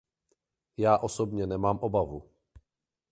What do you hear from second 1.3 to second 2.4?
nemám obavu.